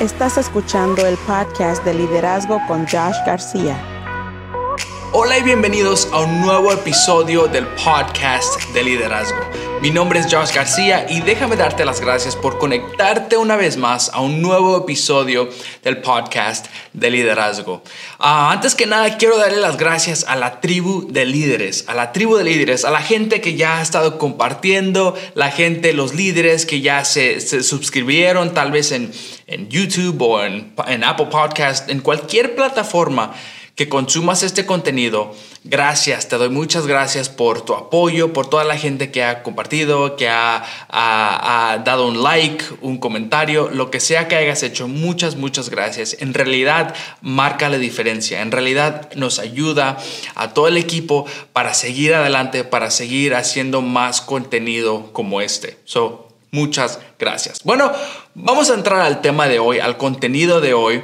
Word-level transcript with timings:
Estás 0.00 0.36
escuchando 0.36 1.06
el 1.06 1.16
podcast 1.18 1.84
de 1.84 1.94
liderazgo 1.94 2.60
con 2.66 2.86
Josh 2.86 3.16
García. 3.24 3.76
Hola 5.12 5.38
y 5.38 5.42
bienvenidos 5.42 6.08
a 6.12 6.20
un 6.20 6.40
nuevo 6.40 6.72
episodio 6.72 7.46
del 7.46 7.66
podcast 7.84 8.60
de 8.72 8.82
liderazgo. 8.82 9.61
Mi 9.82 9.90
nombre 9.90 10.20
es 10.20 10.32
Josh 10.32 10.54
García 10.54 11.06
y 11.08 11.22
déjame 11.22 11.56
darte 11.56 11.84
las 11.84 12.00
gracias 12.00 12.36
por 12.36 12.56
conectarte 12.56 13.36
una 13.36 13.56
vez 13.56 13.76
más 13.76 14.10
a 14.10 14.20
un 14.20 14.40
nuevo 14.40 14.78
episodio 14.78 15.48
del 15.82 16.00
podcast 16.00 16.66
de 16.92 17.10
liderazgo. 17.10 17.82
Ah, 18.20 18.52
antes 18.52 18.76
que 18.76 18.86
nada, 18.86 19.18
quiero 19.18 19.38
darle 19.38 19.58
las 19.58 19.78
gracias 19.78 20.24
a 20.28 20.36
la 20.36 20.60
tribu 20.60 21.08
de 21.10 21.26
líderes, 21.26 21.84
a 21.88 21.94
la 21.94 22.12
tribu 22.12 22.36
de 22.36 22.44
líderes, 22.44 22.84
a 22.84 22.92
la 22.92 23.02
gente 23.02 23.40
que 23.40 23.56
ya 23.56 23.78
ha 23.78 23.82
estado 23.82 24.18
compartiendo, 24.18 25.18
la 25.34 25.50
gente, 25.50 25.92
los 25.92 26.14
líderes 26.14 26.64
que 26.64 26.80
ya 26.80 27.04
se, 27.04 27.40
suscribieron 27.40 28.54
tal 28.54 28.70
vez 28.70 28.92
en, 28.92 29.10
en 29.48 29.68
YouTube 29.68 30.22
o 30.22 30.44
en, 30.44 30.74
en 30.86 31.02
Apple 31.02 31.26
Podcast, 31.26 31.90
en 31.90 31.98
cualquier 31.98 32.54
plataforma 32.54 33.34
que 33.74 33.88
consumas 33.88 34.42
este 34.42 34.66
contenido. 34.66 35.34
Gracias, 35.64 36.28
te 36.28 36.36
doy 36.36 36.50
muchas 36.50 36.86
gracias 36.86 37.28
por 37.28 37.62
tu 37.62 37.74
apoyo, 37.74 38.32
por 38.32 38.48
toda 38.48 38.64
la 38.64 38.76
gente 38.76 39.10
que 39.10 39.24
ha 39.24 39.42
compartido, 39.42 40.16
que 40.16 40.28
ha, 40.28 40.62
dado 41.84 42.06
un 42.08 42.22
like, 42.22 42.64
un 42.80 42.98
comentario, 42.98 43.70
lo 43.72 43.90
que 43.90 44.00
sea 44.00 44.28
que 44.28 44.36
hayas 44.36 44.62
hecho. 44.62 44.88
Muchas, 44.88 45.36
muchas 45.36 45.70
gracias. 45.70 46.16
En 46.20 46.34
realidad 46.34 46.94
marca 47.22 47.68
la 47.70 47.78
diferencia. 47.78 48.42
En 48.42 48.52
realidad 48.52 49.10
nos 49.14 49.38
ayuda 49.38 49.96
a 50.34 50.52
todo 50.52 50.68
el 50.68 50.76
equipo 50.76 51.26
para 51.52 51.72
seguir 51.72 52.14
adelante, 52.14 52.64
para 52.64 52.90
seguir 52.90 53.34
haciendo 53.34 53.80
más 53.80 54.20
contenido 54.20 55.12
como 55.12 55.40
este. 55.40 55.78
So, 55.84 56.28
muchas 56.50 56.98
gracias. 57.18 57.60
Bueno, 57.64 57.90
vamos 58.34 58.68
a 58.70 58.74
entrar 58.74 59.00
al 59.00 59.22
tema 59.22 59.48
de 59.48 59.58
hoy, 59.58 59.78
al 59.78 59.96
contenido 59.96 60.60
de 60.60 60.74
hoy 60.74 61.02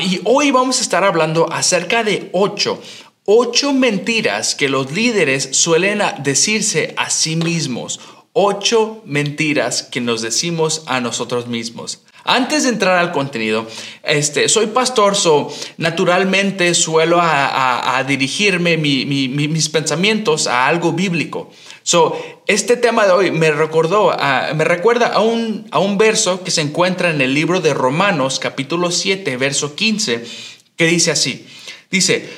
y 0.00 0.20
hoy 0.24 0.50
vamos 0.50 0.78
a 0.78 0.82
estar 0.82 1.04
hablando 1.04 1.52
acerca 1.52 2.02
de 2.02 2.28
ocho, 2.32 2.82
ocho 3.24 3.72
mentiras 3.72 4.56
que 4.56 4.68
los 4.68 4.90
líderes 4.90 5.50
suelen 5.52 6.02
decirse 6.24 6.92
a 6.96 7.08
sí 7.08 7.36
mismos. 7.36 8.00
Ocho 8.32 9.00
mentiras 9.06 9.84
que 9.84 10.00
nos 10.00 10.22
decimos 10.22 10.82
a 10.86 11.00
nosotros 11.00 11.46
mismos. 11.46 12.02
Antes 12.24 12.64
de 12.64 12.68
entrar 12.68 12.98
al 12.98 13.12
contenido, 13.12 13.66
este, 14.02 14.48
soy 14.48 14.66
pastor, 14.66 15.16
so 15.16 15.52
naturalmente 15.78 16.74
suelo 16.74 17.18
a, 17.20 18.04
dirigirme 18.06 18.76
mis 18.76 19.68
pensamientos 19.68 20.46
a 20.46 20.66
algo 20.66 20.92
bíblico. 20.92 21.50
So, 21.82 22.20
este 22.46 22.76
tema 22.76 23.06
de 23.06 23.12
hoy 23.12 23.30
me 23.30 23.50
recordó, 23.50 24.14
me 24.54 24.64
recuerda 24.64 25.08
a 25.08 25.20
un, 25.20 25.66
a 25.70 25.78
un 25.78 25.98
verso 25.98 26.44
que 26.44 26.50
se 26.50 26.60
encuentra 26.60 27.10
en 27.10 27.20
el 27.20 27.34
libro 27.34 27.60
de 27.60 27.74
Romanos, 27.74 28.38
capítulo 28.38 28.90
7, 28.90 29.36
verso 29.36 29.74
15, 29.74 30.24
que 30.76 30.86
dice 30.86 31.10
así: 31.10 31.46
Dice, 31.90 32.28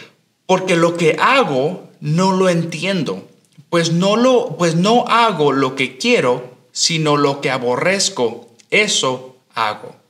porque 0.47 0.77
lo 0.77 0.97
que 0.97 1.16
hago 1.20 1.88
no 2.00 2.33
lo 2.33 2.48
entiendo, 2.48 3.28
pues 3.69 3.92
no, 3.92 4.16
lo, 4.16 4.56
pues 4.56 4.77
no 4.77 5.05
hago 5.08 5.53
lo 5.53 5.75
que 5.75 5.98
quiero, 5.98 6.53
sino 6.72 7.16
lo 7.16 7.41
que 7.41 7.50
aborrezco, 7.50 8.48
eso 8.70 9.31
hago. 9.55 10.03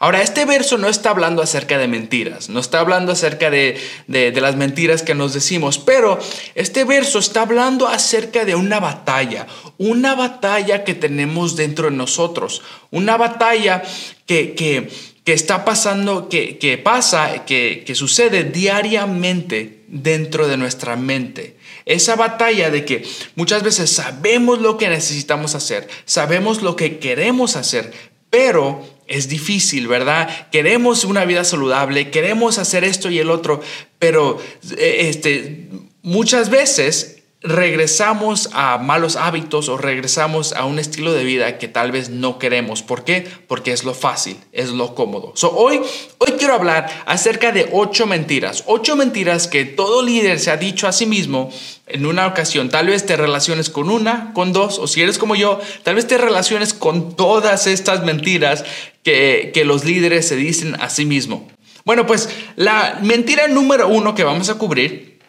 Ahora, 0.00 0.22
este 0.22 0.44
verso 0.44 0.78
no 0.78 0.88
está 0.88 1.10
hablando 1.10 1.42
acerca 1.42 1.76
de 1.76 1.88
mentiras, 1.88 2.48
no 2.48 2.60
está 2.60 2.78
hablando 2.78 3.10
acerca 3.10 3.50
de, 3.50 3.76
las 4.06 4.54
mentiras 4.54 5.02
que 5.02 5.16
nos 5.16 5.34
decimos, 5.34 5.78
pero 5.78 6.20
este 6.54 6.84
verso 6.84 7.18
está 7.18 7.42
hablando 7.42 7.88
acerca 7.88 8.44
de 8.44 8.54
una 8.54 8.78
batalla, 8.78 9.48
una 9.76 10.14
batalla 10.14 10.84
que 10.84 10.94
tenemos 10.94 11.56
dentro 11.56 11.90
de 11.90 11.96
nosotros, 11.96 12.62
una 12.92 13.16
batalla 13.16 13.82
que, 14.24 14.54
que, 14.54 14.88
está 15.32 15.64
pasando, 15.64 16.28
que, 16.28 16.58
que 16.58 16.78
pasa, 16.78 17.44
que, 17.44 17.82
que 17.84 17.94
sucede 17.96 18.44
diariamente 18.44 19.82
dentro 19.88 20.46
de 20.46 20.56
nuestra 20.56 20.96
mente. 20.96 21.56
Esa 21.86 22.16
batalla 22.16 22.70
de 22.70 22.84
que 22.84 23.08
muchas 23.34 23.62
veces 23.62 23.90
sabemos 23.90 24.60
lo 24.60 24.76
que 24.76 24.88
necesitamos 24.88 25.54
hacer, 25.54 25.88
sabemos 26.04 26.62
lo 26.62 26.76
que 26.76 26.98
queremos 26.98 27.56
hacer, 27.56 27.92
pero 28.30 28.84
es 29.06 29.28
difícil, 29.28 29.88
¿verdad? 29.88 30.48
Queremos 30.50 31.04
una 31.04 31.24
vida 31.24 31.44
saludable, 31.44 32.10
queremos 32.10 32.58
hacer 32.58 32.84
esto 32.84 33.10
y 33.10 33.18
el 33.18 33.30
otro, 33.30 33.60
pero 33.98 34.38
eh, 34.76 35.08
este, 35.08 35.68
muchas 36.02 36.50
veces 36.50 37.17
regresamos 37.40 38.50
a 38.52 38.78
malos 38.78 39.14
hábitos 39.14 39.68
o 39.68 39.78
regresamos 39.78 40.52
a 40.52 40.64
un 40.64 40.80
estilo 40.80 41.12
de 41.12 41.22
vida 41.22 41.56
que 41.58 41.68
tal 41.68 41.92
vez 41.92 42.10
no 42.10 42.38
queremos. 42.38 42.82
¿Por 42.82 43.04
qué? 43.04 43.28
Porque 43.46 43.72
es 43.72 43.84
lo 43.84 43.94
fácil, 43.94 44.36
es 44.52 44.70
lo 44.70 44.96
cómodo. 44.96 45.32
Hoy, 45.52 45.80
hoy 46.18 46.32
quiero 46.32 46.54
hablar 46.54 47.04
acerca 47.06 47.52
de 47.52 47.68
ocho 47.72 48.06
mentiras, 48.06 48.64
ocho 48.66 48.96
mentiras 48.96 49.46
que 49.46 49.64
todo 49.64 50.02
líder 50.02 50.40
se 50.40 50.50
ha 50.50 50.56
dicho 50.56 50.88
a 50.88 50.92
sí 50.92 51.06
mismo 51.06 51.52
en 51.86 52.06
una 52.06 52.26
ocasión. 52.26 52.70
Tal 52.70 52.88
vez 52.88 53.06
te 53.06 53.16
relaciones 53.16 53.70
con 53.70 53.88
una, 53.88 54.32
con 54.32 54.52
dos, 54.52 54.80
o 54.80 54.88
si 54.88 55.02
eres 55.02 55.16
como 55.16 55.36
yo, 55.36 55.60
tal 55.84 55.94
vez 55.94 56.08
te 56.08 56.18
relaciones 56.18 56.74
con 56.74 57.14
todas 57.14 57.68
estas 57.68 58.02
mentiras 58.04 58.64
que, 59.04 59.52
que 59.54 59.64
los 59.64 59.84
líderes 59.84 60.26
se 60.26 60.34
dicen 60.34 60.74
a 60.80 60.90
sí 60.90 61.04
mismo. 61.04 61.48
Bueno, 61.84 62.04
pues 62.04 62.28
la 62.56 62.98
mentira 63.00 63.46
número 63.46 63.86
uno 63.86 64.16
que 64.16 64.24
vamos 64.24 64.50
a 64.50 64.56
cubrir 64.56 65.20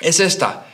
es 0.00 0.20
esta 0.20 0.65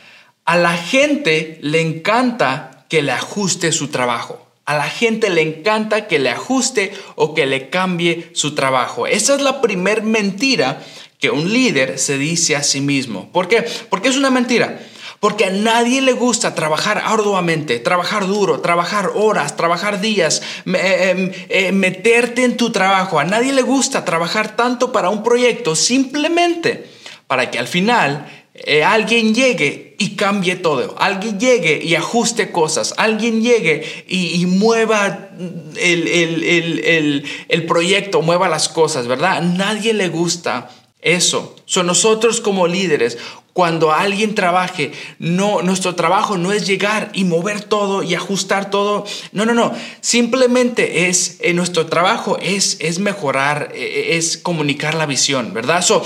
a 0.45 0.57
la 0.57 0.75
gente 0.75 1.57
le 1.61 1.81
encanta 1.81 2.85
que 2.89 3.01
le 3.01 3.11
ajuste 3.11 3.71
su 3.71 3.87
trabajo. 3.87 4.39
A 4.65 4.75
la 4.75 4.89
gente 4.89 5.29
le 5.29 5.41
encanta 5.41 6.07
que 6.07 6.19
le 6.19 6.29
ajuste 6.29 6.93
o 7.15 7.33
que 7.33 7.45
le 7.45 7.69
cambie 7.69 8.29
su 8.33 8.55
trabajo. 8.55 9.07
Esa 9.07 9.35
es 9.35 9.41
la 9.41 9.61
primer 9.61 10.03
mentira 10.03 10.81
que 11.19 11.29
un 11.29 11.51
líder 11.51 11.99
se 11.99 12.17
dice 12.17 12.55
a 12.55 12.63
sí 12.63 12.81
mismo. 12.81 13.29
¿Por 13.31 13.47
qué? 13.47 13.65
Porque 13.89 14.09
es 14.09 14.17
una 14.17 14.29
mentira. 14.29 14.79
Porque 15.19 15.45
a 15.45 15.49
nadie 15.51 16.01
le 16.01 16.11
gusta 16.11 16.53
trabajar 16.53 17.01
arduamente, 17.05 17.79
trabajar 17.79 18.27
duro, 18.27 18.59
trabajar 18.59 19.11
horas, 19.15 19.55
trabajar 19.55 20.01
días, 20.01 20.41
eh, 20.65 21.13
em, 21.15 21.31
eh, 21.47 21.71
meterte 21.71 22.43
en 22.43 22.57
tu 22.57 22.71
trabajo. 22.71 23.19
A 23.19 23.23
nadie 23.23 23.53
le 23.53 23.61
gusta 23.61 24.03
trabajar 24.03 24.57
tanto 24.57 24.91
para 24.91 25.09
un 25.09 25.23
proyecto 25.23 25.77
simplemente 25.77 26.89
para 27.27 27.49
que 27.49 27.57
al 27.57 27.67
final 27.67 28.42
eh, 28.55 28.83
alguien 28.83 29.33
llegue 29.33 29.95
y 29.97 30.15
cambie 30.15 30.55
todo, 30.55 30.95
alguien 30.99 31.39
llegue 31.39 31.81
y 31.83 31.95
ajuste 31.95 32.51
cosas, 32.51 32.93
alguien 32.97 33.41
llegue 33.41 34.05
y, 34.07 34.45
mueva 34.45 35.29
el, 35.75 37.23
el, 37.49 37.65
proyecto, 37.65 38.21
mueva 38.21 38.47
las 38.49 38.69
cosas, 38.69 39.07
¿verdad? 39.07 39.37
A 39.37 39.41
nadie 39.41 39.93
le 39.93 40.09
gusta 40.09 40.69
eso. 41.01 41.55
Son 41.65 41.87
nosotros 41.87 42.41
como 42.41 42.67
líderes, 42.67 43.17
cuando 43.53 43.91
alguien 43.91 44.33
trabaje, 44.33 44.91
no, 45.19 45.61
nuestro 45.61 45.93
trabajo 45.93 46.37
no 46.37 46.51
es 46.51 46.65
llegar 46.65 47.11
y 47.13 47.23
mover 47.23 47.61
todo 47.61 48.01
y 48.01 48.15
ajustar 48.15 48.71
todo. 48.71 49.05
No, 49.31 49.45
no, 49.45 49.53
no. 49.53 49.73
Simplemente 50.01 51.07
es, 51.07 51.37
en 51.41 51.55
nuestro 51.55 51.85
trabajo 51.85 52.37
es, 52.41 52.77
es 52.81 52.97
mejorar, 52.97 53.71
e, 53.75 54.17
es 54.17 54.37
comunicar 54.37 54.95
la 54.95 55.05
visión, 55.05 55.53
¿verdad? 55.53 55.83
So, 55.83 56.03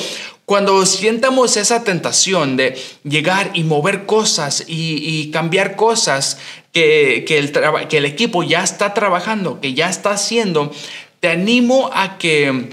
cuando 0.47 0.85
sientamos 0.85 1.57
esa 1.57 1.83
tentación 1.83 2.55
de 2.55 2.81
llegar 3.03 3.51
y 3.53 3.65
mover 3.65 4.05
cosas 4.05 4.63
y, 4.65 5.29
cambiar 5.31 5.75
cosas 5.75 6.37
que, 6.71 7.25
el 7.27 7.51
que 7.89 7.97
el 7.97 8.05
equipo 8.05 8.43
ya 8.43 8.63
está 8.63 8.93
trabajando, 8.93 9.59
que 9.59 9.73
ya 9.73 9.89
está 9.89 10.11
haciendo, 10.11 10.71
te 11.19 11.27
animo 11.27 11.89
a 11.91 12.17
que 12.17 12.69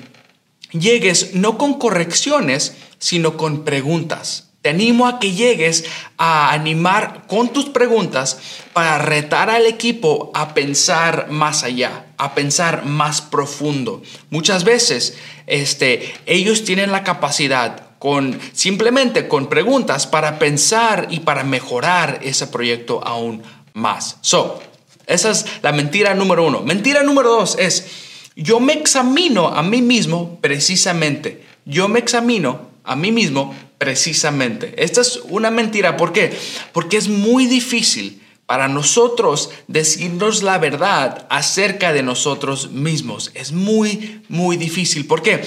llegues 0.70 1.34
no 1.34 1.58
con 1.58 1.74
correcciones, 1.74 2.76
sino 3.00 3.36
con 3.36 3.64
preguntas. 3.64 4.52
Te 4.64 4.70
animo 4.70 5.06
a 5.06 5.20
que 5.20 5.32
llegues 5.32 5.84
a 6.16 6.50
animar 6.50 7.26
con 7.26 7.52
tus 7.52 7.66
preguntas 7.66 8.38
para 8.72 8.96
retar 8.96 9.50
al 9.50 9.66
equipo 9.66 10.30
a 10.32 10.54
pensar 10.54 11.26
más 11.28 11.64
allá, 11.64 12.06
a 12.16 12.34
pensar 12.34 12.86
más 12.86 13.20
profundo. 13.20 14.02
Muchas 14.30 14.64
veces 14.64 15.18
este, 15.46 16.14
ellos 16.24 16.64
tienen 16.64 16.92
la 16.92 17.04
capacidad 17.04 17.88
con 17.98 18.40
simplemente 18.54 19.28
con 19.28 19.50
preguntas 19.50 20.06
para 20.06 20.38
pensar 20.38 21.08
y 21.10 21.20
para 21.20 21.44
mejorar 21.44 22.20
ese 22.22 22.46
proyecto 22.46 23.06
aún 23.06 23.42
más. 23.74 24.16
So, 24.22 24.62
esa 25.06 25.30
es 25.32 25.44
la 25.60 25.72
mentira 25.72 26.14
número 26.14 26.42
uno. 26.42 26.62
Mentira 26.62 27.02
número 27.02 27.28
dos 27.28 27.56
es, 27.58 27.86
yo 28.34 28.60
me 28.60 28.72
examino 28.72 29.48
a 29.48 29.62
mí 29.62 29.82
mismo 29.82 30.38
precisamente. 30.40 31.44
Yo 31.66 31.86
me 31.88 31.98
examino 31.98 32.72
a 32.82 32.96
mí 32.96 33.12
mismo 33.12 33.54
precisamente. 33.84 34.74
Esta 34.78 35.02
es 35.02 35.20
una 35.28 35.50
mentira. 35.50 35.98
¿Por 35.98 36.14
qué? 36.14 36.34
Porque 36.72 36.96
es 36.96 37.08
muy 37.08 37.44
difícil 37.44 38.22
para 38.46 38.66
nosotros 38.66 39.50
decirnos 39.68 40.42
la 40.42 40.56
verdad 40.56 41.26
acerca 41.28 41.92
de 41.92 42.02
nosotros 42.02 42.70
mismos. 42.70 43.30
Es 43.34 43.52
muy, 43.52 44.22
muy 44.30 44.56
difícil. 44.56 45.06
¿Por 45.06 45.20
qué? 45.20 45.44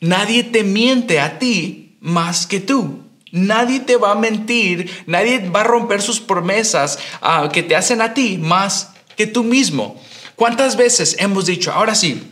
Nadie 0.00 0.44
te 0.44 0.62
miente 0.62 1.18
a 1.18 1.40
ti 1.40 1.96
más 2.00 2.46
que 2.46 2.60
tú. 2.60 3.00
Nadie 3.32 3.80
te 3.80 3.96
va 3.96 4.12
a 4.12 4.16
mentir, 4.16 4.90
nadie 5.06 5.50
va 5.50 5.62
a 5.62 5.64
romper 5.64 6.00
sus 6.00 6.20
promesas 6.20 6.98
ah, 7.20 7.48
que 7.52 7.64
te 7.64 7.74
hacen 7.74 8.00
a 8.00 8.14
ti 8.14 8.38
más 8.38 8.90
que 9.16 9.26
tú 9.26 9.42
mismo. 9.42 10.00
¿Cuántas 10.36 10.76
veces 10.76 11.16
hemos 11.18 11.46
dicho, 11.46 11.72
ahora 11.72 11.96
sí, 11.96 12.22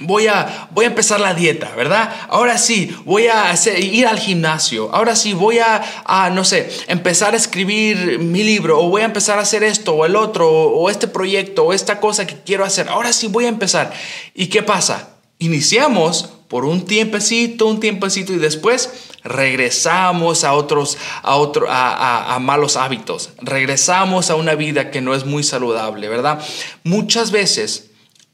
Voy 0.00 0.26
a, 0.26 0.68
voy 0.72 0.84
a 0.84 0.88
empezar 0.88 1.20
la 1.20 1.32
dieta, 1.32 1.74
¿verdad? 1.74 2.14
Ahora 2.28 2.58
sí, 2.58 2.94
voy 3.06 3.28
a 3.28 3.54
ir 3.78 4.06
al 4.06 4.18
gimnasio. 4.18 4.94
Ahora 4.94 5.16
sí, 5.16 5.32
voy 5.32 5.58
a, 5.58 6.30
no 6.34 6.44
sé, 6.44 6.70
empezar 6.86 7.32
a 7.32 7.38
escribir 7.38 8.18
mi 8.18 8.44
libro. 8.44 8.78
O 8.78 8.90
voy 8.90 9.02
a 9.02 9.06
empezar 9.06 9.38
a 9.38 9.42
hacer 9.42 9.62
esto 9.62 9.94
o 9.94 10.04
el 10.04 10.14
otro. 10.14 10.50
O, 10.50 10.90
este 10.90 11.08
proyecto 11.08 11.64
o 11.64 11.72
esta 11.72 11.98
cosa 11.98 12.26
que 12.26 12.36
quiero 12.44 12.64
hacer. 12.64 12.90
Ahora 12.90 13.12
sí, 13.12 13.28
voy 13.28 13.46
a 13.46 13.48
empezar. 13.48 13.90
¿Y 14.34 14.48
qué 14.48 14.62
pasa? 14.62 15.08
Iniciamos 15.38 16.30
por 16.48 16.66
un 16.66 16.84
tiempecito, 16.84 17.66
un 17.66 17.80
tiempecito 17.80 18.34
y 18.34 18.38
después 18.38 18.90
regresamos 19.24 20.44
a 20.44 20.52
otros, 20.52 20.98
a, 21.22 21.36
otro, 21.36 21.70
a, 21.70 22.34
a 22.34 22.38
malos 22.38 22.76
hábitos. 22.76 23.30
Regresamos 23.40 24.28
a 24.28 24.36
una 24.36 24.54
vida 24.54 24.90
que 24.90 25.00
no 25.00 25.14
es 25.14 25.24
muy 25.24 25.42
saludable, 25.42 26.08
¿verdad? 26.08 26.38
Muchas 26.84 27.30
veces 27.30 27.90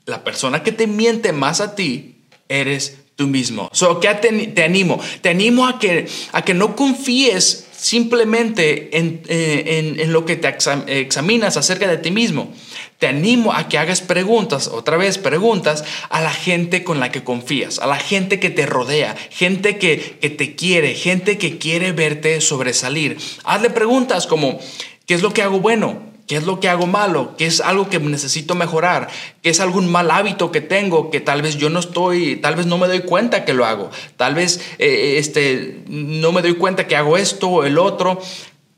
la 0.06 0.24
persona 0.24 0.62
que 0.62 0.72
te 0.72 0.86
miente 0.86 1.32
más 1.32 1.60
a 1.60 1.74
ti 1.74 2.16
eres 2.48 2.98
tú 3.16 3.26
mismo. 3.26 3.68
So, 3.72 4.00
¿qué 4.00 4.08
te, 4.14 4.62
animo? 4.62 5.00
Te 5.20 5.30
animo 5.30 5.66
a 5.66 5.78
que, 5.78 6.06
a 6.32 6.42
que 6.42 6.54
no 6.54 6.76
confíes 6.76 7.68
simplemente 7.72 8.96
en, 8.96 9.22
eh, 9.26 9.96
en, 9.98 10.12
lo 10.12 10.24
que 10.24 10.36
te 10.36 10.48
examinas 11.00 11.56
acerca 11.56 11.88
de 11.88 11.98
ti 11.98 12.10
mismo. 12.10 12.52
Te 12.98 13.08
animo 13.08 13.52
a 13.52 13.68
que 13.68 13.78
hagas 13.78 14.00
preguntas, 14.00 14.68
otra 14.68 14.96
vez 14.96 15.18
preguntas, 15.18 15.84
a 16.08 16.20
la 16.20 16.30
gente 16.30 16.84
con 16.84 17.00
la 17.00 17.10
que 17.10 17.24
confías, 17.24 17.80
a 17.80 17.86
la 17.86 17.96
gente 17.96 18.38
que 18.38 18.50
te 18.50 18.66
rodea, 18.66 19.16
gente 19.30 19.78
que, 19.78 20.18
que 20.20 20.30
te 20.30 20.54
quiere, 20.54 20.94
gente 20.94 21.38
que 21.38 21.58
quiere 21.58 21.90
verte 21.90 22.40
sobresalir. 22.40 23.18
Hazle 23.42 23.70
preguntas 23.70 24.28
como, 24.28 24.60
¿qué 25.06 25.14
es 25.14 25.22
lo 25.22 25.32
que 25.32 25.42
hago 25.42 25.58
bueno? 25.58 26.11
¿Qué 26.26 26.36
es 26.36 26.44
lo 26.44 26.60
que 26.60 26.68
hago 26.68 26.86
malo? 26.86 27.36
¿Qué 27.36 27.46
es 27.46 27.60
algo 27.60 27.88
que 27.88 27.98
necesito 27.98 28.54
mejorar? 28.54 29.08
¿Qué 29.42 29.50
es 29.50 29.60
algún 29.60 29.90
mal 29.90 30.10
hábito 30.10 30.52
que 30.52 30.60
tengo 30.60 31.10
que 31.10 31.20
tal 31.20 31.42
vez 31.42 31.56
yo 31.56 31.68
no 31.68 31.80
estoy, 31.80 32.36
tal 32.36 32.56
vez 32.56 32.66
no 32.66 32.78
me 32.78 32.86
doy 32.86 33.00
cuenta 33.00 33.44
que 33.44 33.52
lo 33.52 33.66
hago? 33.66 33.90
Tal 34.16 34.34
vez 34.34 34.60
eh, 34.78 35.16
este, 35.18 35.82
no 35.88 36.32
me 36.32 36.42
doy 36.42 36.54
cuenta 36.54 36.86
que 36.86 36.96
hago 36.96 37.16
esto 37.16 37.48
o 37.48 37.64
el 37.64 37.78
otro. 37.78 38.20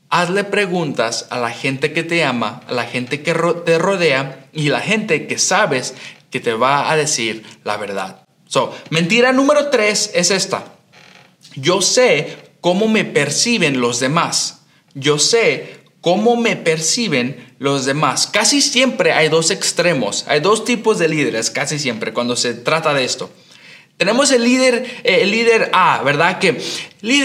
Hazle 0.09 0.43
preguntas 0.43 1.27
a 1.29 1.39
la 1.39 1.51
gente 1.51 1.93
que 1.93 2.03
te 2.03 2.23
ama, 2.23 2.61
a 2.67 2.73
la 2.73 2.85
gente 2.85 3.21
que 3.21 3.33
te 3.65 3.77
rodea 3.77 4.47
y 4.53 4.69
la 4.69 4.79
gente 4.79 5.27
que 5.27 5.37
sabes 5.37 5.93
que 6.29 6.39
te 6.39 6.53
va 6.53 6.91
a 6.91 6.95
decir 6.95 7.43
la 7.63 7.77
verdad. 7.77 8.25
So, 8.47 8.75
mentira 8.89 9.31
número 9.31 9.69
tres 9.69 10.11
es 10.13 10.31
esta. 10.31 10.65
Yo 11.55 11.81
sé 11.81 12.37
cómo 12.61 12.87
me 12.87 13.05
perciben 13.05 13.79
los 13.79 13.99
demás. 13.99 14.61
Yo 14.93 15.19
sé 15.19 15.84
cómo 16.05 16.35
me 16.35 16.55
perciben 16.55 17.35
los 17.57 17.85
demás. 17.85 18.29
Casi 18.31 18.61
siempre 18.61 19.11
hay 19.11 19.27
dos 19.27 19.49
extremos, 19.49 20.23
hay 20.27 20.39
dos 20.39 20.63
tipos 20.63 20.99
de 20.99 21.07
líderes, 21.07 21.49
casi 21.49 21.79
siempre, 21.79 22.13
cuando 22.13 22.35
se 22.35 22.53
trata 22.53 22.93
de 22.93 23.03
esto. 23.03 23.31
Tenemos 23.97 24.29
el 24.31 24.43
líder, 24.43 24.85
eh, 25.05 25.19
el 25.21 25.31
líder 25.31 25.69
A, 25.71 26.03
¿verdad? 26.03 26.39
Que 26.39 26.57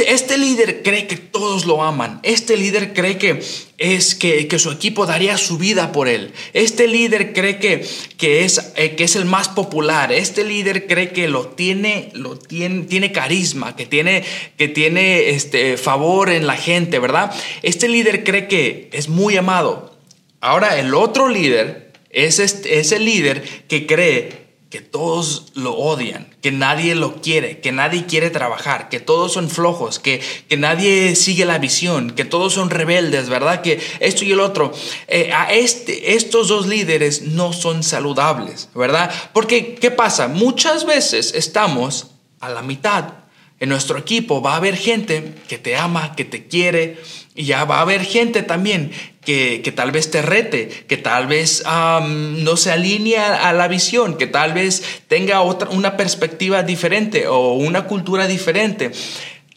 este 0.06 0.38
líder 0.38 0.82
cree 0.84 1.08
que 1.08 1.16
todos 1.16 1.66
lo 1.66 1.82
aman. 1.82 2.20
Este 2.22 2.56
líder 2.56 2.92
cree 2.92 3.18
que 3.18 3.42
es 3.78 4.14
que, 4.14 4.48
su 4.56 4.70
equipo 4.70 5.04
daría 5.04 5.36
su 5.36 5.58
vida 5.58 5.90
por 5.90 6.06
él. 6.06 6.32
Este 6.52 6.86
líder 6.86 7.32
cree 7.32 7.58
que, 7.58 7.84
que, 8.16 8.44
es, 8.44 8.72
eh, 8.76 8.94
que 8.94 9.02
es 9.02 9.16
el 9.16 9.24
más 9.24 9.48
popular. 9.48 10.12
Este 10.12 10.44
líder 10.44 10.86
cree 10.86 11.10
que 11.10 11.26
lo 11.26 11.48
tiene, 11.48 12.10
lo 12.12 12.38
tiene, 12.38 13.10
carisma, 13.10 13.74
que 13.74 13.86
tiene, 13.86 14.22
que 14.56 14.68
tiene 14.68 15.30
este 15.30 15.76
favor 15.76 16.30
en 16.30 16.46
la 16.46 16.56
gente, 16.56 17.00
¿verdad? 17.00 17.34
Este 17.62 17.88
líder 17.88 18.22
cree 18.22 18.46
que 18.46 18.90
es 18.92 19.08
muy 19.08 19.36
amado. 19.36 19.98
Ahora 20.40 20.78
el 20.78 20.94
otro 20.94 21.28
líder 21.28 21.90
es, 22.10 22.38
este, 22.38 22.78
es 22.78 22.92
el 22.92 23.06
líder 23.06 23.42
que 23.66 23.86
cree 23.86 24.39
que 24.70 24.80
todos 24.80 25.46
lo 25.54 25.72
odian, 25.74 26.32
que 26.40 26.52
nadie 26.52 26.94
lo 26.94 27.20
quiere, 27.20 27.60
que 27.60 27.72
nadie 27.72 28.06
quiere 28.06 28.30
trabajar, 28.30 28.88
que 28.88 29.00
todos 29.00 29.32
son 29.32 29.50
flojos, 29.50 29.98
que, 29.98 30.22
que 30.48 30.56
nadie 30.56 31.16
sigue 31.16 31.44
la 31.44 31.58
visión, 31.58 32.12
que 32.12 32.24
todos 32.24 32.54
son 32.54 32.70
rebeldes, 32.70 33.28
¿verdad? 33.28 33.62
Que 33.62 33.80
esto 33.98 34.24
y 34.24 34.30
el 34.30 34.38
otro. 34.38 34.72
Eh, 35.08 35.32
a 35.32 35.52
este, 35.52 36.14
estos 36.14 36.46
dos 36.46 36.68
líderes 36.68 37.22
no 37.22 37.52
son 37.52 37.82
saludables, 37.82 38.68
¿verdad? 38.72 39.12
Porque, 39.32 39.74
¿qué 39.74 39.90
pasa? 39.90 40.28
Muchas 40.28 40.86
veces 40.86 41.34
estamos 41.34 42.12
a 42.38 42.48
la 42.48 42.62
mitad. 42.62 43.14
En 43.58 43.68
nuestro 43.68 43.98
equipo 43.98 44.40
va 44.40 44.54
a 44.54 44.56
haber 44.56 44.76
gente 44.76 45.34
que 45.48 45.58
te 45.58 45.76
ama, 45.76 46.14
que 46.14 46.24
te 46.24 46.46
quiere, 46.46 46.96
y 47.34 47.44
ya 47.44 47.64
va 47.64 47.78
a 47.78 47.82
haber 47.82 48.04
gente 48.04 48.42
también 48.42 48.90
que, 49.24 49.60
que 49.62 49.72
tal 49.72 49.92
vez 49.92 50.10
te 50.10 50.22
rete, 50.22 50.68
que 50.68 50.96
tal 50.96 51.26
vez 51.26 51.62
no 51.64 52.56
se 52.56 52.72
alinea 52.72 53.48
a 53.48 53.52
la 53.52 53.68
visión, 53.68 54.16
que 54.16 54.26
tal 54.26 54.52
vez 54.52 54.82
tenga 55.08 55.42
otra, 55.42 55.68
una 55.70 55.96
perspectiva 55.96 56.62
diferente 56.62 57.28
o 57.28 57.54
una 57.54 57.86
cultura 57.86 58.26
diferente. 58.26 58.90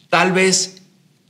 Tal 0.08 0.32
vez 0.32 0.82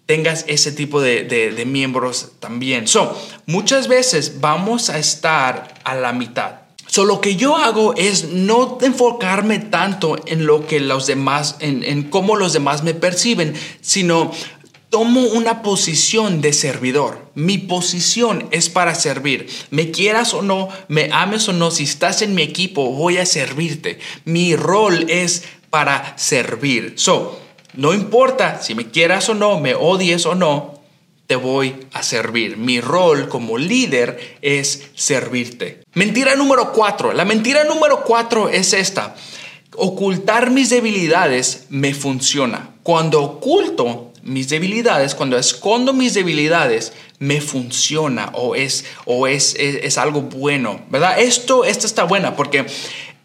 tengas 0.07 0.45
ese 0.49 0.73
tipo 0.73 1.01
de, 1.01 1.25
de, 1.25 1.65
miembros 1.65 2.33
también. 2.41 2.87
So, 2.87 3.19
muchas 3.47 3.89
veces 3.89 4.41
vamos 4.41 4.91
a 4.91 4.99
estar 4.99 5.75
a 5.85 5.95
la 5.95 6.13
mitad. 6.13 6.57
So, 6.87 7.05
lo 7.07 7.23
que 7.23 7.37
yo 7.37 7.57
hago 7.57 7.95
es 7.97 8.25
no 8.29 8.79
enfocarme 8.83 9.59
tanto 9.59 10.17
en 10.27 10.45
lo 10.45 10.67
que 10.67 10.81
los 10.81 11.07
demás, 11.07 11.57
en, 11.61 11.83
en 11.83 12.03
cómo 12.03 12.37
los 12.37 12.53
demás 12.53 12.83
me 12.83 12.93
perciben, 12.93 13.55
sino 13.81 14.31
tomo 14.95 15.23
una 15.23 15.61
posición 15.61 16.41
de 16.41 16.53
servidor. 16.53 17.19
Mi 17.35 17.59
posición 17.59 18.47
es 18.53 18.69
para 18.69 18.95
servir. 18.95 19.49
Me 19.71 19.91
quieras 19.91 20.35
o 20.35 20.41
no, 20.41 20.69
me 20.87 21.09
ames 21.11 21.49
o 21.49 21.53
no, 21.53 21.73
si 21.73 21.83
estás 21.83 22.23
en 22.23 22.37
mi 22.37 22.43
equipo, 22.43 22.93
voy 22.93 23.19
a 23.19 23.27
servirte. 23.27 23.99
Mi 24.25 24.55
rol 24.55 25.07
es 25.11 25.43
para 25.69 26.17
servir. 26.17 26.93
So, 26.95 27.41
no 27.73 27.93
importa 27.93 28.63
si 28.63 28.77
me 28.77 28.93
quieras 28.93 29.29
o 29.29 29.35
no, 29.35 29.59
me 29.59 29.75
odies 29.75 30.27
o 30.27 30.37
no, 30.37 30.81
te 31.27 31.35
voy 31.35 31.75
a 31.93 32.05
servir. 32.05 32.57
Mi 32.57 32.81
rol 32.81 33.29
como 33.29 33.59
líder 33.59 34.37
es 34.43 34.91
servirte. 34.95 35.83
Mentira 35.95 36.37
número 36.37 36.73
cuatro. 36.73 37.13
La 37.13 37.25
mentira 37.25 37.65
número 37.65 38.05
cuatro 38.05 38.49
es 38.49 38.73
esta. 38.73 39.17
Ocultar 39.75 40.53
mis 40.53 40.71
debilidades 40.71 41.67
me 41.69 41.95
funciona. 41.95 42.77
Cuando 42.85 43.25
oculto 43.25 44.13
mis 44.25 44.49
debilidades, 44.49 45.15
cuando 45.15 45.39
escondo 45.39 45.93
mis 45.93 46.15
debilidades, 46.15 46.93
me 47.19 47.41
funciona 47.41 48.31
o 48.35 48.55
es, 48.55 48.85
o 49.05 49.27
es, 49.27 49.55
es, 49.59 49.99
algo 49.99 50.23
bueno, 50.23 50.81
¿verdad? 50.91 51.19
Esto, 51.19 51.65
está 51.65 52.05
buena 52.05 52.35
porque 52.35 52.67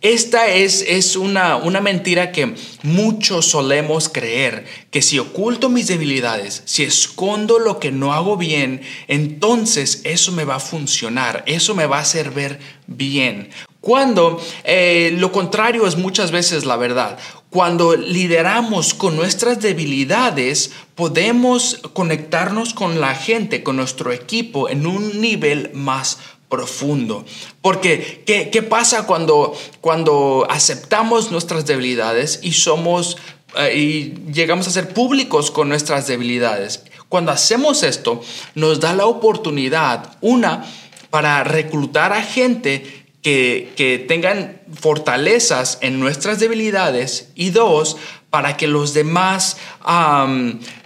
esta 0.02 0.48
es, 0.48 0.86
es 0.88 1.16
una, 1.16 1.58
una 1.58 1.82
mentira 1.82 2.32
que 2.32 2.54
muchos 2.84 3.48
solemos 3.48 4.08
creer, 4.08 4.66
que 4.92 5.02
si 5.02 5.20
oculto 5.20 5.70
mis 5.70 5.88
debilidades, 5.88 6.62
si 6.66 6.84
escondo 6.84 7.60
lo 7.60 7.80
que 7.80 7.92
no 7.92 8.14
hago 8.14 8.38
bien, 8.38 8.82
entonces 9.08 10.02
eso 10.04 10.32
me 10.32 10.46
va 10.46 10.56
a 10.56 10.62
funcionar, 10.62 11.44
eso 11.48 11.76
me 11.76 11.86
va 11.86 11.98
a 11.98 12.02
hacer 12.02 12.32
ver 12.32 12.60
bien. 12.88 13.50
Cuando 13.82 14.42
eh, 14.66 15.14
lo 15.18 15.32
contrario 15.32 15.88
es 15.88 15.96
muchas 15.96 16.32
veces 16.32 16.66
la 16.66 16.76
verdad. 16.76 17.18
Cuando 17.50 17.96
lideramos 17.96 18.94
con 18.94 19.16
nuestras 19.16 19.60
debilidades, 19.60 20.72
podemos 20.94 21.82
conectarnos 21.94 22.76
con 22.76 23.02
la 23.02 23.16
gente, 23.16 23.64
con 23.64 23.76
nuestro 23.78 24.12
equipo 24.12 24.70
en 24.70 24.86
un 24.86 25.20
nivel 25.20 25.72
más 25.74 26.20
profundo. 26.48 27.26
Porque, 27.62 28.24
¿qué, 28.26 28.62
pasa 28.62 29.08
cuando, 29.08 29.56
cuando 29.82 30.46
aceptamos 30.50 31.32
nuestras 31.32 31.66
debilidades 31.66 32.40
y 32.44 32.52
somos 32.52 33.18
eh, 33.58 33.76
y 33.76 34.32
llegamos 34.32 34.68
a 34.68 34.72
ser 34.72 34.94
públicos 34.94 35.50
con 35.50 35.70
nuestras 35.70 36.06
debilidades? 36.06 36.84
Cuando 37.08 37.32
hacemos 37.32 37.82
esto, 37.82 38.22
nos 38.54 38.80
da 38.80 38.94
la 38.94 39.08
oportunidad, 39.08 40.18
una, 40.22 40.66
para 41.10 41.44
reclutar 41.44 42.14
a 42.14 42.22
gente 42.22 42.99
que, 43.22 44.06
tengan 44.08 44.62
fortalezas 44.74 45.78
en 45.82 46.00
nuestras 46.00 46.40
debilidades 46.40 47.32
y 47.36 47.50
dos, 47.50 47.98
para 48.30 48.58
que 48.58 48.68
los 48.68 48.94
demás 48.94 49.58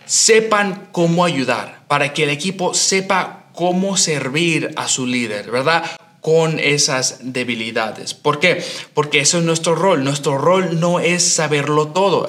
sepan 0.05 0.89
cómo 0.91 1.25
ayudar, 1.25 1.83
para 1.87 2.13
que 2.13 2.23
el 2.23 2.29
equipo 2.29 2.73
sepa 2.73 3.45
cómo 3.53 3.97
servir 3.97 4.71
a 4.75 4.87
su 4.87 5.05
líder, 5.05 5.51
¿verdad? 5.51 5.83
Con 6.24 6.58
esas 6.58 7.18
debilidades. 7.22 8.13
¿Por 8.13 8.39
qué? 8.39 8.63
Porque 8.94 9.20
eso 9.20 9.39
es 9.39 9.44
nuestro 9.44 9.75
rol. 9.75 10.06
Nuestro 10.06 10.38
rol 10.38 10.80
no 10.80 11.01
es 11.01 11.22
saberlo 11.22 11.89
todo. 11.89 12.25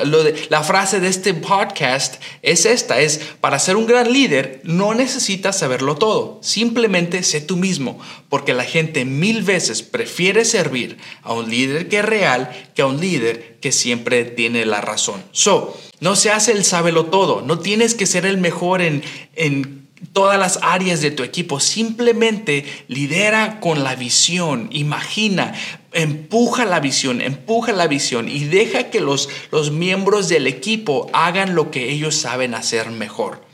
La 0.51 0.65
frase 0.65 0.99
de 0.99 1.07
este 1.07 1.33
podcast 1.33 2.21
es 2.43 2.67
esta, 2.67 3.01
es 3.01 3.21
para 3.41 3.61
ser 3.61 3.77
un 3.77 3.87
gran 3.87 4.13
líder 4.13 4.61
no 4.65 4.95
necesitas 4.95 5.59
saberlo 5.59 5.95
todo. 5.95 6.41
Simplemente 6.43 7.23
sé 7.23 7.41
tú 7.41 7.57
mismo, 7.57 8.01
porque 8.29 8.53
la 8.53 8.65
gente 8.65 9.05
mil 9.05 9.43
veces 9.43 9.83
prefiere 9.83 10.45
servir 10.45 10.99
a 11.23 11.33
un 11.33 11.49
líder 11.49 11.89
que 11.89 12.01
es 12.01 12.05
real 12.05 12.51
que 12.75 12.83
a 12.83 12.87
un 12.87 13.01
líder 13.01 13.59
que 13.61 13.71
siempre 13.71 14.25
tiene 14.25 14.67
la 14.67 14.81
razón. 14.81 15.23
So, 15.31 15.79
no 16.01 16.17
se 16.17 16.31
hace 16.31 16.51
el 16.53 16.65
sábelo 16.65 17.07
todo. 17.07 17.43
No 17.43 17.61
tienes 17.61 17.95
que 17.95 18.07
ser 18.07 18.27
el 18.27 18.39
mejor 18.39 18.83
en, 18.83 19.03
en 19.37 19.84
todas 20.13 20.39
las 20.39 20.59
áreas 20.63 21.01
de 21.01 21.11
tu 21.11 21.23
equipo. 21.23 21.61
Simplemente 21.61 22.65
lidera 22.89 23.61
con 23.61 23.85
la 23.85 23.95
visión, 23.95 24.69
imagina, 24.73 25.55
empuja 25.93 26.65
la 26.65 26.81
visión, 26.81 27.21
empuja 27.21 27.73
la 27.73 27.87
visión 27.87 28.29
y 28.29 28.45
deja 28.45 28.91
que 28.91 29.01
los, 29.01 29.29
los 29.51 29.71
miembros 29.71 30.29
del 30.29 30.47
equipo 30.47 31.09
hagan 31.13 31.55
lo 31.55 31.71
que 31.71 31.91
ellos 31.93 32.15
saben 32.15 32.55
hacer 32.55 32.91
mejor. 32.91 33.45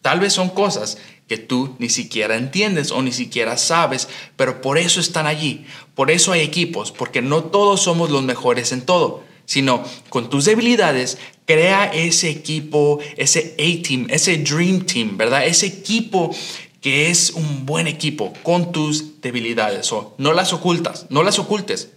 Tal 0.00 0.18
vez 0.18 0.32
son 0.32 0.50
cosas 0.50 0.98
que 1.28 1.38
tú 1.38 1.76
ni 1.78 1.88
siquiera 1.88 2.36
entiendes 2.36 2.90
o 2.90 3.00
ni 3.02 3.12
siquiera 3.12 3.56
sabes, 3.56 4.08
pero 4.36 4.60
por 4.60 4.76
eso 4.78 5.00
están 5.00 5.26
allí. 5.26 5.64
Por 5.94 6.10
eso 6.10 6.32
hay 6.32 6.40
equipos, 6.40 6.92
porque 6.92 7.22
no 7.22 7.44
todos 7.44 7.82
somos 7.82 8.10
los 8.10 8.22
mejores 8.22 8.72
en 8.72 8.82
todo, 8.82 9.22
sino 9.52 9.84
con 10.08 10.30
tus 10.30 10.46
debilidades, 10.46 11.18
crea 11.44 11.84
ese 11.84 12.30
equipo, 12.30 13.00
ese 13.18 13.54
A-team, 13.58 14.06
ese 14.08 14.38
Dream 14.38 14.86
Team, 14.86 15.18
¿verdad? 15.18 15.46
Ese 15.46 15.66
equipo 15.66 16.34
que 16.80 17.10
es 17.10 17.32
un 17.32 17.66
buen 17.66 17.86
equipo 17.86 18.32
con 18.42 18.72
tus 18.72 19.20
debilidades. 19.20 19.92
O 19.92 20.14
no 20.16 20.32
las 20.32 20.54
ocultas, 20.54 21.04
no 21.10 21.22
las 21.22 21.38
ocultes. 21.38 21.90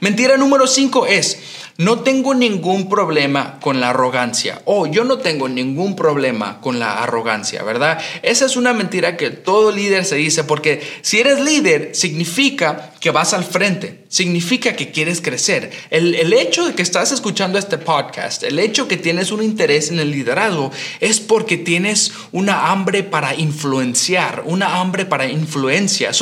Mentira 0.00 0.36
número 0.36 0.66
5 0.66 1.06
es, 1.06 1.38
no 1.76 2.00
tengo 2.00 2.34
ningún 2.34 2.88
problema 2.88 3.58
con 3.60 3.80
la 3.80 3.90
arrogancia. 3.90 4.62
O 4.64 4.86
yo 4.86 5.04
no 5.04 5.18
tengo 5.18 5.48
ningún 5.48 5.96
problema 5.96 6.60
con 6.60 6.78
la 6.78 7.02
arrogancia, 7.02 7.62
¿verdad? 7.62 7.98
Esa 8.22 8.46
es 8.46 8.56
una 8.56 8.72
mentira 8.72 9.16
que 9.16 9.30
todo 9.30 9.72
líder 9.72 10.04
se 10.04 10.16
dice 10.16 10.44
porque 10.44 10.82
si 11.02 11.20
eres 11.20 11.40
líder 11.40 11.90
significa 11.94 12.92
que 13.00 13.10
vas 13.10 13.32
al 13.32 13.44
frente, 13.44 14.04
significa 14.08 14.76
que 14.76 14.90
quieres 14.90 15.20
crecer. 15.20 15.70
El, 15.90 16.14
el 16.14 16.32
hecho 16.32 16.66
de 16.66 16.74
que 16.74 16.82
estás 16.82 17.12
escuchando 17.12 17.58
este 17.58 17.78
podcast, 17.78 18.42
el 18.42 18.58
hecho 18.58 18.88
que 18.88 18.96
tienes 18.96 19.32
un 19.32 19.42
interés 19.42 19.90
en 19.90 20.00
el 20.00 20.10
liderazgo 20.10 20.70
es 21.00 21.20
porque 21.20 21.56
tienes 21.56 22.12
una 22.32 22.70
hambre 22.70 23.02
para 23.02 23.34
influenciar, 23.34 24.42
una 24.44 24.80
hambre 24.80 25.06
para 25.06 25.26
influencia. 25.26 26.12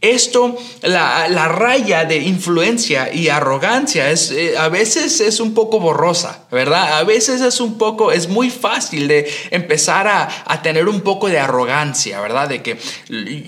Esto, 0.00 0.56
la, 0.82 1.48
raya 1.48 2.04
de 2.04 2.18
influencia 2.18 3.12
y 3.12 3.28
arrogancia 3.28 4.10
es, 4.10 4.30
eh, 4.30 4.56
a 4.56 4.68
veces 4.68 5.20
es 5.20 5.40
un 5.40 5.54
poco 5.54 5.80
borrosa, 5.80 6.44
¿verdad? 6.52 6.98
A 6.98 7.04
veces 7.04 7.40
es 7.40 7.60
un 7.60 7.78
poco, 7.78 8.12
es 8.12 8.28
muy 8.28 8.48
fácil 8.48 9.08
de 9.08 9.28
empezar 9.50 10.06
a, 10.06 10.62
tener 10.62 10.88
un 10.88 11.00
poco 11.00 11.28
de 11.28 11.40
arrogancia, 11.40 12.20
¿verdad? 12.20 12.48
De 12.48 12.62
que 12.62 12.78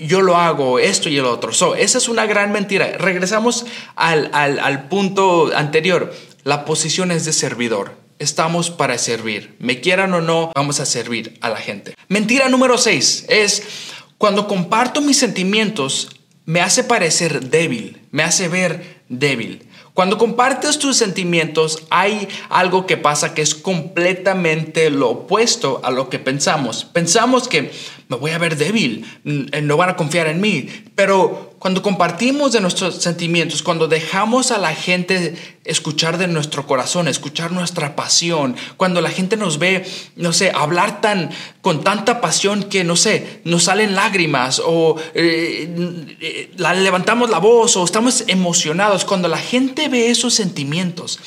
yo 0.05 0.21
lo 0.21 0.35
hago 0.35 0.79
esto 0.79 1.07
y 1.07 1.17
el 1.17 1.25
otro. 1.25 1.53
So, 1.53 1.75
esa 1.75 1.97
es 1.97 2.09
una 2.09 2.25
gran 2.25 2.51
mentira. 2.51 2.97
Regresamos 2.97 3.65
al, 3.95 4.29
al 4.33 4.89
punto 4.89 5.51
anterior. 5.55 6.13
La 6.43 6.65
posición 6.65 7.11
es 7.11 7.23
de 7.23 7.31
servidor. 7.31 7.95
Estamos 8.19 8.69
para 8.69 8.97
servir. 8.97 9.55
Me 9.59 9.79
quieran 9.79 10.13
o 10.13 10.21
no, 10.21 10.51
vamos 10.53 10.79
a 10.79 10.85
servir 10.85 11.37
a 11.41 11.49
la 11.49 11.57
gente. 11.57 11.95
Mentira 12.07 12.49
número 12.49 12.77
6 12.77 13.25
es 13.29 13.63
cuando 14.17 14.47
comparto 14.47 15.01
mis 15.01 15.17
sentimientos, 15.17 16.09
me 16.51 16.59
hace 16.59 16.83
parecer 16.83 17.49
débil, 17.49 18.01
me 18.11 18.23
hace 18.23 18.49
ver 18.49 19.03
débil. 19.07 19.69
Cuando 19.93 20.17
compartes 20.17 20.79
tus 20.79 20.97
sentimientos 20.97 21.83
hay 21.89 22.27
algo 22.49 22.85
que 22.85 22.97
pasa 22.97 23.33
que 23.33 23.41
es 23.41 23.55
completamente 23.55 24.89
lo 24.89 25.11
opuesto 25.11 25.79
a 25.85 25.91
lo 25.91 26.09
que 26.09 26.19
pensamos. 26.19 26.83
Pensamos 26.83 27.47
que 27.47 27.71
me 28.11 28.17
voy 28.17 28.31
a 28.31 28.37
ver 28.37 28.57
débil, 28.57 29.05
no 29.23 29.77
van 29.77 29.89
a 29.89 29.95
confiar 29.95 30.27
en 30.27 30.41
mí, 30.41 30.67
pero 30.95 31.55
cuando 31.59 31.81
compartimos 31.81 32.51
de 32.51 32.59
nuestros 32.59 32.95
sentimientos, 32.95 33.63
cuando 33.63 33.87
dejamos 33.87 34.51
a 34.51 34.57
la 34.57 34.75
gente 34.75 35.33
escuchar 35.63 36.17
de 36.17 36.27
nuestro 36.27 36.67
corazón, 36.67 37.07
escuchar 37.07 37.53
nuestra 37.53 37.95
pasión, 37.95 38.57
cuando 38.75 38.99
la 38.99 39.09
gente 39.09 39.37
nos 39.37 39.59
ve, 39.59 39.85
no 40.17 40.33
sé, 40.33 40.51
hablar 40.53 40.99
tan 40.99 41.29
con 41.61 41.85
tanta 41.85 42.19
pasión 42.19 42.63
que, 42.63 42.83
no 42.83 42.97
sé, 42.97 43.39
nos 43.45 43.63
salen 43.63 43.95
lágrimas 43.95 44.61
o 44.65 44.97
eh, 45.13 45.73
eh, 46.19 46.51
levantamos 46.57 47.29
la 47.29 47.39
voz 47.39 47.77
o 47.77 47.85
estamos 47.85 48.25
emocionados, 48.27 49.05
cuando 49.05 49.29
la 49.29 49.37
gente 49.37 49.87
ve 49.87 50.09
esos 50.09 50.33
sentimientos, 50.33 51.17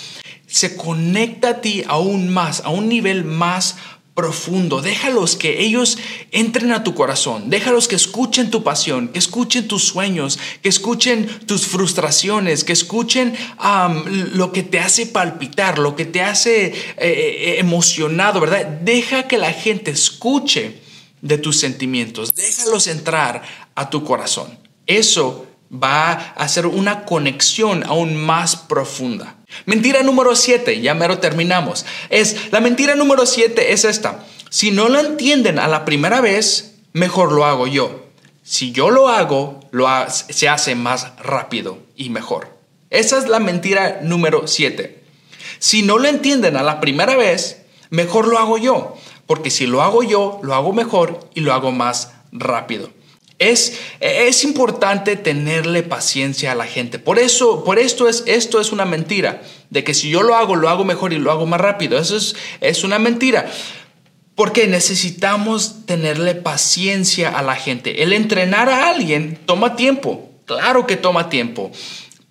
se 0.47 0.77
conecta 0.77 1.49
a 1.49 1.61
ti 1.63 1.83
aún 1.89 2.29
más, 2.29 2.61
a 2.61 2.69
un 2.69 2.91
nivel 2.91 3.25
más 3.25 3.77
profundo. 4.15 4.81
Déjalos 4.81 5.37
que 5.37 5.61
ellos 5.61 5.99
entren 6.31 6.73
a 6.73 6.85
tu 6.85 6.95
corazón. 6.95 7.51
Déjalos 7.51 7.89
que 7.89 7.97
escuchen 7.97 8.51
tu 8.51 8.63
pasión, 8.63 9.09
que 9.09 9.19
escuchen 9.19 9.67
tus 9.67 9.85
sueños, 9.85 10.39
que 10.63 10.69
escuchen 10.69 11.27
tus 11.47 11.67
frustraciones, 11.67 12.63
que 12.63 12.73
escuchen 12.73 13.37
lo 14.35 14.53
que 14.53 14.63
te 14.63 14.79
hace 14.79 15.07
palpitar, 15.07 15.79
lo 15.79 15.97
que 15.97 16.05
te 16.05 16.23
hace 16.23 16.67
eh, 16.67 16.75
eh, 16.99 17.57
emocionado, 17.59 18.41
¿verdad? 18.41 18.67
Deja 18.67 19.27
que 19.27 19.39
la 19.39 19.53
gente 19.53 19.91
escuche 19.91 20.81
de 21.21 21.39
tus 21.39 21.59
sentimientos. 21.59 22.35
Déjalos 22.35 22.87
entrar 22.87 23.43
a 23.75 23.91
tu 23.91 24.05
corazón. 24.05 24.59
Eso 24.87 25.47
va 25.83 26.13
a 26.13 26.45
hacer 26.45 26.67
una 26.67 27.05
conexión 27.05 27.85
aún 27.85 28.17
más 28.17 28.57
profunda. 28.57 29.37
Mentira 29.67 30.03
número 30.03 30.35
7, 30.37 30.81
ya 30.81 30.95
mero 30.95 31.19
terminamos. 31.19 31.85
Es 32.11 32.53
la 32.53 32.61
mentira 32.61 32.95
número 32.95 33.27
7 33.27 33.73
es 33.73 33.85
esta. 33.85 34.25
Si 34.51 34.71
no 34.71 34.89
lo 34.89 35.01
entienden 35.01 35.59
a 35.59 35.69
la 35.69 35.85
primera 35.85 36.21
vez, 36.21 36.77
mejor 36.93 37.33
lo 37.33 37.45
hago 37.45 37.67
yo. 37.67 38.07
Si 38.43 38.73
yo 38.73 38.91
lo 38.91 39.09
hago, 39.09 39.61
lo 39.71 39.89
se 40.09 40.49
hace 40.49 40.75
más 40.75 41.17
rápido 41.19 41.79
y 41.97 42.11
mejor. 42.11 42.57
Esa 42.91 43.19
es 43.19 43.29
la 43.29 43.41
mentira 43.41 44.01
número 44.03 44.47
7. 44.47 45.03
Si 45.59 45.83
no 45.83 45.99
lo 45.99 46.09
entienden 46.09 46.57
a 46.57 46.63
la 46.63 46.81
primera 46.81 47.17
vez, 47.17 47.63
mejor 47.91 48.29
lo 48.29 48.39
hago 48.39 48.59
yo, 48.59 48.97
porque 49.27 49.51
si 49.51 49.67
lo 49.67 49.83
hago 49.83 50.03
yo, 50.03 50.41
lo 50.43 50.55
hago 50.55 50.73
mejor 50.73 51.29
y 51.35 51.41
lo 51.41 51.53
hago 51.53 51.73
más 51.73 52.13
rápido. 52.33 52.91
Es, 53.39 53.81
es, 54.01 54.45
importante 54.45 55.17
tenerle 55.17 55.83
paciencia 55.83 56.53
a 56.53 56.55
la 56.55 56.67
gente. 56.67 56.99
Por 56.99 57.19
eso, 57.19 57.65
por 57.65 57.79
esto 57.79 58.09
es, 58.09 58.23
esto 58.27 58.61
es 58.61 58.71
una 58.71 58.85
mentira. 58.85 59.43
De 59.71 59.83
que 59.83 59.93
si 59.93 60.09
yo 60.09 60.23
lo 60.23 60.37
hago, 60.37 60.55
lo 60.55 60.69
hago 60.69 60.85
mejor 60.85 61.13
y 61.13 61.19
lo 61.19 61.33
hago 61.33 61.45
más 61.45 61.61
rápido. 61.61 61.99
Eso 61.99 62.17
es, 62.17 62.37
es 62.61 62.85
una 62.85 62.99
mentira. 62.99 63.51
Porque 64.37 64.67
necesitamos 64.69 65.85
tenerle 65.87 66.35
paciencia 66.37 67.31
a 67.31 67.43
la 67.43 67.57
gente. 67.57 68.03
El 68.03 68.13
entrenar 68.13 68.69
a 68.69 68.89
alguien 68.89 69.39
toma 69.47 69.75
tiempo. 69.75 70.31
Claro 70.45 70.87
que 70.87 70.97
toma 70.97 71.29
tiempo. 71.29 71.73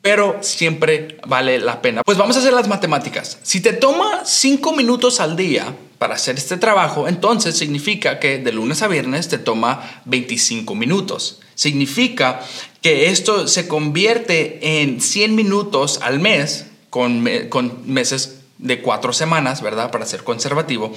Pero 0.03 0.37
siempre 0.41 1.17
vale 1.25 1.59
la 1.59 1.81
pena. 1.81 2.03
Pues 2.03 2.17
vamos 2.17 2.35
a 2.35 2.39
hacer 2.39 2.53
las 2.53 2.67
matemáticas. 2.67 3.39
Si 3.41 3.61
te 3.61 3.73
toma 3.73 4.23
cinco 4.25 4.73
minutos 4.73 5.19
al 5.21 5.35
día, 5.35 5.73
para 6.03 6.15
hacer 6.15 6.35
este 6.35 6.57
trabajo, 6.57 7.07
entonces 7.07 7.57
significa 7.57 8.19
que 8.19 8.37
de 8.37 8.51
lunes 8.51 8.81
a 8.81 8.89
viernes 8.89 9.29
te 9.29 9.37
toma 9.37 10.01
25 10.03 10.75
minutos. 10.75 11.39
Significa 11.55 12.41
que 12.81 13.09
esto 13.09 13.47
se 13.47 13.69
convierte 13.69 14.81
en 14.81 14.99
100 14.99 15.33
minutos 15.33 15.99
al 16.01 16.19
mes, 16.19 16.65
con, 16.89 17.25
con 17.47 17.83
meses 17.85 18.39
de 18.57 18.81
cuatro 18.81 19.13
semanas, 19.13 19.61
¿verdad? 19.61 19.91
Para 19.91 20.05
ser 20.05 20.25
conservativo. 20.25 20.93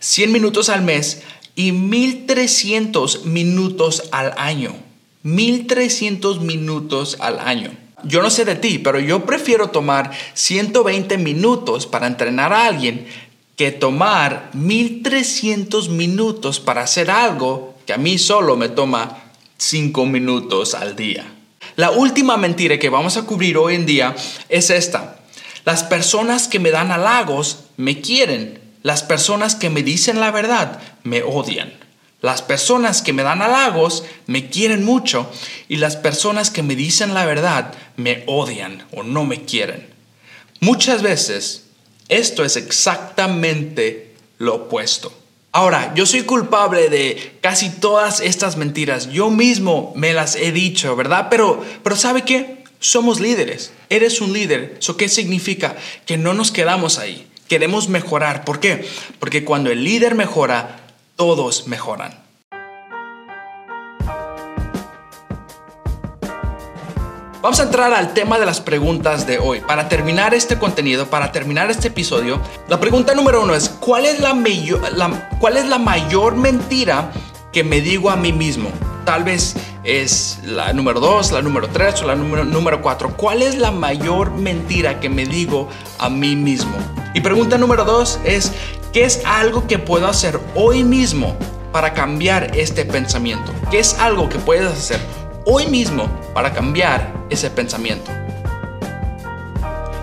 100 0.00 0.30
minutos 0.30 0.68
al 0.68 0.82
mes 0.82 1.22
y 1.54 1.72
1300 1.72 3.24
minutos 3.24 4.10
al 4.12 4.34
año. 4.36 4.74
1300 5.22 6.42
minutos 6.42 7.16
al 7.20 7.38
año. 7.38 7.70
Yo 8.04 8.22
no 8.22 8.30
sé 8.30 8.44
de 8.44 8.56
ti, 8.56 8.78
pero 8.78 8.98
yo 8.98 9.24
prefiero 9.26 9.70
tomar 9.70 10.10
120 10.34 11.18
minutos 11.18 11.86
para 11.86 12.06
entrenar 12.06 12.52
a 12.52 12.66
alguien 12.66 13.06
que 13.56 13.70
tomar 13.70 14.50
1300 14.54 15.90
minutos 15.90 16.60
para 16.60 16.82
hacer 16.82 17.10
algo 17.10 17.74
que 17.86 17.92
a 17.92 17.98
mí 17.98 18.16
solo 18.16 18.56
me 18.56 18.70
toma 18.70 19.18
5 19.58 20.06
minutos 20.06 20.74
al 20.74 20.96
día. 20.96 21.24
La 21.76 21.90
última 21.90 22.36
mentira 22.36 22.78
que 22.78 22.88
vamos 22.88 23.16
a 23.16 23.22
cubrir 23.22 23.58
hoy 23.58 23.74
en 23.74 23.86
día 23.86 24.14
es 24.48 24.70
esta. 24.70 25.18
Las 25.64 25.84
personas 25.84 26.48
que 26.48 26.58
me 26.58 26.70
dan 26.70 26.90
halagos 26.90 27.64
me 27.76 28.00
quieren. 28.00 28.58
Las 28.82 29.02
personas 29.02 29.54
que 29.54 29.68
me 29.68 29.82
dicen 29.82 30.20
la 30.20 30.30
verdad 30.30 30.80
me 31.02 31.22
odian. 31.22 31.72
Las 32.22 32.42
personas 32.42 33.00
que 33.00 33.12
me 33.12 33.22
dan 33.22 33.40
halagos 33.40 34.04
me 34.26 34.50
quieren 34.50 34.84
mucho 34.84 35.30
y 35.68 35.76
las 35.76 35.96
personas 35.96 36.50
que 36.50 36.62
me 36.62 36.76
dicen 36.76 37.14
la 37.14 37.24
verdad 37.24 37.72
me 37.96 38.24
odian 38.26 38.84
o 38.92 39.02
no 39.02 39.24
me 39.24 39.44
quieren. 39.44 39.88
Muchas 40.60 41.00
veces 41.02 41.64
esto 42.08 42.44
es 42.44 42.56
exactamente 42.56 44.14
lo 44.38 44.56
opuesto. 44.56 45.12
Ahora, 45.52 45.92
yo 45.94 46.06
soy 46.06 46.22
culpable 46.22 46.90
de 46.90 47.38
casi 47.40 47.70
todas 47.70 48.20
estas 48.20 48.56
mentiras. 48.56 49.10
Yo 49.10 49.30
mismo 49.30 49.92
me 49.96 50.12
las 50.12 50.36
he 50.36 50.52
dicho, 50.52 50.94
¿verdad? 50.94 51.26
Pero, 51.30 51.64
pero 51.82 51.96
¿sabe 51.96 52.22
qué? 52.22 52.62
Somos 52.78 53.18
líderes. 53.18 53.72
Eres 53.88 54.20
un 54.20 54.32
líder. 54.32 54.76
¿Eso 54.78 54.96
qué 54.96 55.08
significa? 55.08 55.76
Que 56.06 56.16
no 56.16 56.34
nos 56.34 56.52
quedamos 56.52 56.98
ahí. 56.98 57.26
Queremos 57.48 57.88
mejorar. 57.88 58.44
¿Por 58.44 58.60
qué? 58.60 58.86
Porque 59.18 59.44
cuando 59.44 59.70
el 59.70 59.82
líder 59.82 60.14
mejora, 60.14 60.79
todos 61.20 61.66
mejoran. 61.66 62.14
Vamos 67.42 67.60
a 67.60 67.64
entrar 67.64 67.92
al 67.92 68.14
tema 68.14 68.38
de 68.38 68.46
las 68.46 68.62
preguntas 68.62 69.26
de 69.26 69.38
hoy. 69.38 69.60
Para 69.60 69.90
terminar 69.90 70.32
este 70.32 70.58
contenido, 70.58 71.08
para 71.10 71.30
terminar 71.30 71.70
este 71.70 71.88
episodio, 71.88 72.40
la 72.68 72.80
pregunta 72.80 73.12
número 73.12 73.42
uno 73.42 73.54
es, 73.54 73.68
¿cuál 73.68 74.06
es 74.06 74.18
la, 74.20 74.34
cuál 75.38 75.58
es 75.58 75.66
la 75.66 75.78
mayor 75.78 76.36
mentira 76.36 77.12
que 77.52 77.64
me 77.64 77.82
digo 77.82 78.08
a 78.08 78.16
mí 78.16 78.32
mismo? 78.32 78.70
Tal 79.04 79.22
vez 79.22 79.56
es 79.84 80.38
la 80.42 80.72
número 80.72 81.00
2, 81.00 81.32
la 81.32 81.42
número 81.42 81.68
3 81.68 82.02
o 82.02 82.06
la 82.06 82.14
número 82.14 82.80
4. 82.80 83.16
¿Cuál 83.18 83.42
es 83.42 83.58
la 83.58 83.70
mayor 83.70 84.30
mentira 84.30 85.00
que 85.00 85.10
me 85.10 85.26
digo 85.26 85.68
a 85.98 86.08
mí 86.08 86.34
mismo? 86.34 86.78
Y 87.12 87.20
pregunta 87.20 87.58
número 87.58 87.84
2 87.84 88.20
es, 88.24 88.52
¿qué 88.92 89.04
es 89.04 89.22
algo 89.24 89.66
que 89.66 89.78
puedo 89.78 90.08
hacer 90.08 90.40
hoy 90.54 90.84
mismo 90.84 91.36
para 91.72 91.94
cambiar 91.94 92.56
este 92.56 92.84
pensamiento? 92.84 93.52
¿Qué 93.70 93.78
es 93.78 93.94
algo 93.98 94.28
que 94.28 94.38
puedes 94.38 94.70
hacer 94.70 95.00
hoy 95.44 95.66
mismo 95.66 96.08
para 96.34 96.52
cambiar 96.52 97.12
ese 97.30 97.50
pensamiento? 97.50 98.10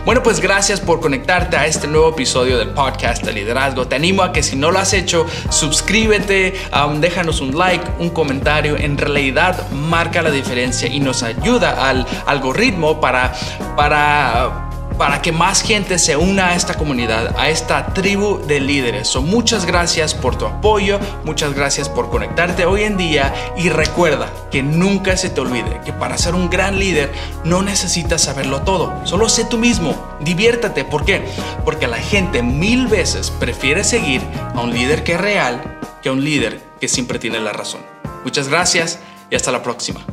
Bueno, 0.06 0.24
pues 0.24 0.40
gracias 0.40 0.80
por 0.80 1.02
conectarte 1.02 1.58
a 1.58 1.66
este 1.66 1.86
nuevo 1.86 2.12
episodio 2.12 2.58
del 2.58 2.70
podcast 2.70 3.26
de 3.26 3.34
liderazgo. 3.34 3.90
Te 3.90 3.98
animo 3.98 4.24
a 4.24 4.32
que 4.32 4.42
si 4.42 4.56
no 4.56 4.72
lo 4.72 4.80
has 4.80 4.94
hecho, 4.94 5.26
suscríbete, 5.50 6.54
um, 6.74 7.02
déjanos 7.02 7.42
un 7.42 7.58
like, 7.58 7.84
un 8.00 8.12
comentario. 8.12 8.78
En 8.78 8.98
realidad 8.98 9.70
marca 9.72 10.22
la 10.22 10.32
diferencia 10.32 10.88
y 10.88 11.02
nos 11.02 11.24
ayuda 11.24 11.90
al 11.90 12.08
algoritmo 12.26 13.02
para, 13.02 13.34
para 13.76 14.67
para 14.98 15.22
que 15.22 15.32
más 15.32 15.62
gente 15.62 16.00
se 16.00 16.16
una 16.16 16.50
a 16.50 16.56
esta 16.56 16.74
comunidad, 16.74 17.36
a 17.38 17.50
esta 17.50 17.94
tribu 17.94 18.40
de 18.48 18.60
líderes. 18.60 19.08
So, 19.08 19.22
muchas 19.22 19.66
gracias 19.66 20.14
por 20.14 20.38
tu 20.38 20.46
apoyo, 20.46 21.00
muchas 21.24 21.54
gracias 21.54 21.90
por 21.90 22.10
conectarte 22.10 22.66
hoy 22.66 22.84
en 22.84 22.98
día 22.98 23.34
y 23.58 23.70
recuerda 23.70 24.32
que 24.52 24.64
nunca 24.64 25.18
se 25.18 25.30
te 25.30 25.42
olvide 25.42 25.82
que 25.86 25.94
para 25.94 26.18
ser 26.18 26.36
un 26.36 26.50
gran 26.50 26.80
líder 26.80 27.12
no 27.44 27.62
necesitas 27.62 28.24
saberlo 28.24 28.62
todo, 28.62 28.94
solo 29.06 29.30
sé 29.30 29.46
tú 29.46 29.58
mismo, 29.58 29.96
diviértate. 30.22 30.84
¿Por 30.84 31.06
qué? 31.06 31.26
Porque 31.64 31.88
la 31.88 31.98
gente 31.98 32.42
mil 32.42 32.88
veces 32.88 33.32
prefiere 33.32 33.84
seguir 33.84 34.22
a 34.56 34.62
un 34.62 34.72
líder 34.74 35.04
que 35.04 35.14
es 35.14 35.22
real 35.22 35.80
que 36.02 36.10
a 36.10 36.12
un 36.12 36.24
líder 36.24 36.62
que 36.80 36.88
siempre 36.88 37.20
tiene 37.20 37.40
la 37.40 37.54
razón. 37.54 37.82
Muchas 38.24 38.48
gracias 38.48 39.00
y 39.30 39.36
hasta 39.36 39.52
la 39.52 39.64
próxima. 39.64 40.06